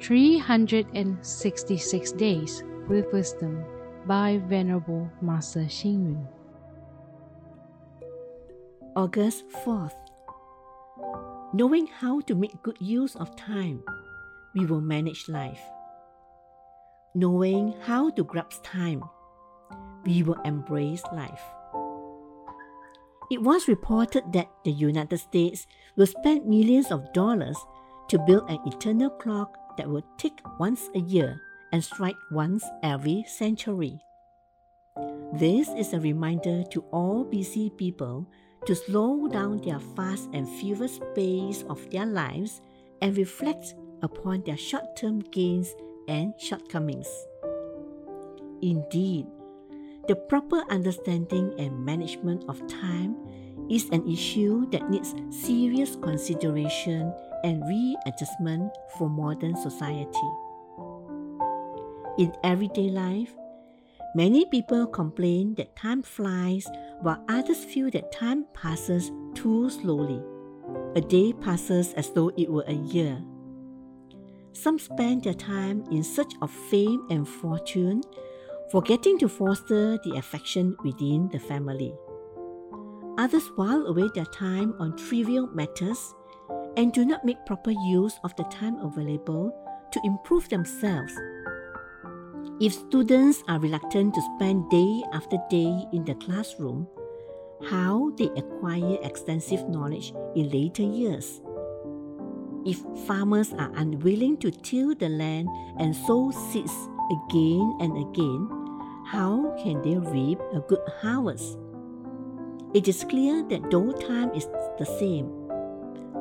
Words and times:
366 0.00 2.12
Days 2.12 2.62
with 2.88 3.12
Wisdom 3.12 3.62
by 4.06 4.40
Venerable 4.48 5.10
Master 5.20 5.68
Hsing 5.68 6.16
Yun. 6.16 6.26
August 8.96 9.44
4th. 9.62 9.92
Knowing 11.52 11.86
how 11.86 12.20
to 12.22 12.34
make 12.34 12.62
good 12.62 12.78
use 12.80 13.14
of 13.16 13.36
time, 13.36 13.82
we 14.54 14.64
will 14.64 14.80
manage 14.80 15.28
life. 15.28 15.60
Knowing 17.14 17.74
how 17.82 18.08
to 18.10 18.24
grasp 18.24 18.64
time, 18.64 19.04
we 20.06 20.22
will 20.22 20.40
embrace 20.46 21.02
life. 21.12 21.42
It 23.30 23.42
was 23.42 23.68
reported 23.68 24.32
that 24.32 24.48
the 24.64 24.72
United 24.72 25.18
States 25.18 25.66
will 25.94 26.06
spend 26.06 26.46
millions 26.46 26.90
of 26.90 27.12
dollars 27.12 27.58
to 28.10 28.18
build 28.18 28.42
an 28.50 28.58
eternal 28.66 29.08
clock 29.08 29.56
that 29.76 29.88
will 29.88 30.02
tick 30.18 30.42
once 30.58 30.90
a 30.96 30.98
year 30.98 31.40
and 31.72 31.82
strike 31.82 32.18
once 32.32 32.64
every 32.82 33.24
century. 33.28 34.00
This 35.32 35.68
is 35.78 35.92
a 35.92 36.00
reminder 36.00 36.64
to 36.72 36.80
all 36.90 37.22
busy 37.22 37.70
people 37.70 38.26
to 38.66 38.74
slow 38.74 39.28
down 39.28 39.62
their 39.62 39.78
fast 39.94 40.28
and 40.32 40.48
furious 40.58 40.98
pace 41.14 41.62
of 41.70 41.88
their 41.90 42.04
lives 42.04 42.60
and 43.00 43.16
reflect 43.16 43.74
upon 44.02 44.42
their 44.42 44.56
short 44.56 44.96
term 44.96 45.20
gains 45.30 45.72
and 46.08 46.34
shortcomings. 46.36 47.08
Indeed, 48.60 49.28
the 50.08 50.16
proper 50.16 50.64
understanding 50.68 51.54
and 51.60 51.84
management 51.86 52.42
of 52.48 52.58
time 52.66 53.14
is 53.70 53.88
an 53.90 54.06
issue 54.08 54.68
that 54.70 54.90
needs 54.90 55.14
serious 55.30 55.96
consideration 55.96 57.12
and 57.44 57.62
readjustment 57.66 58.72
for 58.98 59.08
modern 59.08 59.56
society. 59.56 60.30
In 62.18 62.32
everyday 62.44 62.90
life, 62.90 63.32
many 64.14 64.44
people 64.46 64.86
complain 64.86 65.54
that 65.54 65.76
time 65.76 66.02
flies 66.02 66.66
while 67.00 67.24
others 67.28 67.64
feel 67.64 67.90
that 67.90 68.12
time 68.12 68.44
passes 68.52 69.10
too 69.34 69.70
slowly. 69.70 70.20
A 70.96 71.00
day 71.00 71.32
passes 71.32 71.94
as 71.94 72.10
though 72.10 72.30
it 72.36 72.50
were 72.50 72.64
a 72.66 72.74
year. 72.74 73.22
Some 74.52 74.78
spend 74.78 75.24
their 75.24 75.34
time 75.34 75.84
in 75.90 76.02
search 76.02 76.32
of 76.42 76.50
fame 76.50 77.06
and 77.08 77.26
fortune, 77.26 78.02
forgetting 78.70 79.18
to 79.20 79.28
foster 79.28 79.98
the 80.04 80.16
affection 80.16 80.76
within 80.84 81.28
the 81.28 81.38
family. 81.38 81.94
Others 83.20 83.52
while 83.56 83.84
away 83.84 84.08
their 84.14 84.24
time 84.24 84.72
on 84.78 84.96
trivial 84.96 85.46
matters 85.48 86.14
and 86.78 86.90
do 86.90 87.04
not 87.04 87.22
make 87.22 87.44
proper 87.44 87.70
use 87.70 88.18
of 88.24 88.34
the 88.36 88.44
time 88.44 88.76
available 88.76 89.52
to 89.92 90.00
improve 90.04 90.48
themselves. 90.48 91.12
If 92.62 92.72
students 92.72 93.44
are 93.46 93.58
reluctant 93.58 94.14
to 94.14 94.22
spend 94.22 94.70
day 94.70 95.02
after 95.12 95.36
day 95.50 95.84
in 95.92 96.06
the 96.06 96.14
classroom, 96.14 96.88
how 97.68 98.10
they 98.16 98.30
acquire 98.40 98.96
extensive 99.02 99.68
knowledge 99.68 100.14
in 100.34 100.48
later 100.48 100.84
years? 100.84 101.42
If 102.64 102.80
farmers 103.06 103.52
are 103.52 103.70
unwilling 103.76 104.38
to 104.38 104.50
till 104.50 104.94
the 104.94 105.10
land 105.10 105.46
and 105.78 105.94
sow 105.94 106.30
seeds 106.30 106.72
again 107.12 107.76
and 107.80 107.98
again, 108.00 108.48
how 109.04 109.54
can 109.62 109.82
they 109.82 109.98
reap 109.98 110.40
a 110.54 110.60
good 110.60 110.80
harvest? 111.02 111.58
It 112.72 112.86
is 112.86 113.02
clear 113.02 113.42
that 113.48 113.68
though 113.68 113.90
time 113.90 114.30
is 114.32 114.46
the 114.78 114.86
same, 114.86 115.26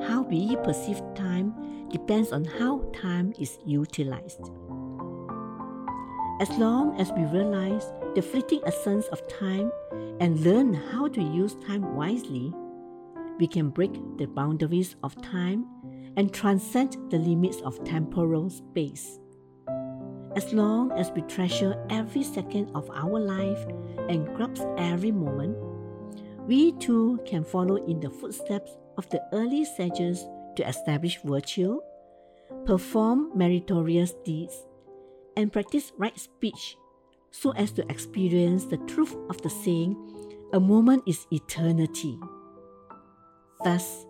how 0.07 0.23
we 0.23 0.55
perceive 0.63 0.99
time 1.13 1.53
depends 1.89 2.31
on 2.31 2.43
how 2.43 2.89
time 2.91 3.33
is 3.37 3.59
utilized. 3.67 4.41
As 6.41 6.49
long 6.57 6.99
as 6.99 7.11
we 7.11 7.23
realize 7.25 7.93
the 8.15 8.23
fleeting 8.23 8.61
essence 8.65 9.05
of 9.07 9.27
time 9.27 9.71
and 10.19 10.39
learn 10.39 10.73
how 10.73 11.07
to 11.09 11.21
use 11.21 11.55
time 11.67 11.95
wisely, 11.95 12.51
we 13.37 13.45
can 13.45 13.69
break 13.69 13.93
the 14.17 14.25
boundaries 14.25 14.95
of 15.03 15.21
time 15.21 15.67
and 16.17 16.33
transcend 16.33 16.97
the 17.11 17.19
limits 17.19 17.61
of 17.61 17.83
temporal 17.83 18.49
space. 18.49 19.19
As 20.35 20.51
long 20.51 20.93
as 20.93 21.11
we 21.11 21.21
treasure 21.23 21.75
every 21.91 22.23
second 22.23 22.71
of 22.73 22.89
our 22.89 23.19
life 23.19 23.63
and 24.09 24.25
grasp 24.35 24.65
every 24.77 25.11
moment, 25.11 25.55
we 26.49 26.71
too 26.79 27.19
can 27.27 27.43
follow 27.43 27.75
in 27.85 27.99
the 27.99 28.09
footsteps 28.09 28.71
of 28.97 29.07
the 29.11 29.21
early 29.33 29.63
sages 29.63 30.25
to 30.55 30.67
establish 30.67 31.19
virtue, 31.23 31.79
perform 32.65 33.29
meritorious 33.37 34.13
deeds, 34.25 34.65
and 35.37 35.53
practice 35.53 35.91
right 35.99 36.17
speech 36.19 36.75
so 37.29 37.51
as 37.51 37.71
to 37.71 37.85
experience 37.91 38.65
the 38.65 38.77
truth 38.89 39.15
of 39.29 39.39
the 39.43 39.49
saying, 39.49 39.95
a 40.51 40.59
moment 40.59 41.03
is 41.05 41.27
eternity. 41.31 42.17
Thus, 43.63 44.07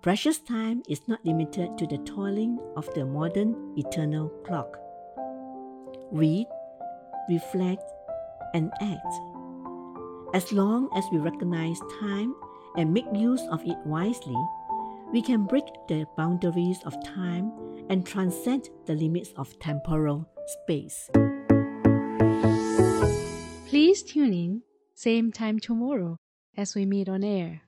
precious 0.00 0.38
time 0.38 0.82
is 0.88 1.06
not 1.06 1.22
limited 1.26 1.76
to 1.76 1.86
the 1.86 1.98
toiling 1.98 2.58
of 2.74 2.88
the 2.94 3.04
modern 3.04 3.74
eternal 3.76 4.30
clock. 4.46 4.78
Read, 6.10 6.46
reflect, 7.28 7.84
and 8.54 8.72
act. 8.80 9.35
As 10.34 10.52
long 10.52 10.88
as 10.94 11.04
we 11.12 11.18
recognize 11.18 11.80
time 12.00 12.34
and 12.76 12.92
make 12.92 13.06
use 13.14 13.42
of 13.50 13.64
it 13.64 13.78
wisely, 13.86 14.36
we 15.12 15.22
can 15.22 15.44
break 15.44 15.64
the 15.88 16.06
boundaries 16.16 16.78
of 16.84 16.94
time 17.04 17.52
and 17.88 18.04
transcend 18.04 18.68
the 18.86 18.94
limits 18.94 19.32
of 19.36 19.58
temporal 19.60 20.28
space. 20.46 21.08
Please 23.68 24.02
tune 24.02 24.32
in, 24.32 24.62
same 24.94 25.30
time 25.32 25.58
tomorrow 25.58 26.18
as 26.56 26.74
we 26.74 26.84
meet 26.86 27.08
on 27.08 27.22
air. 27.22 27.62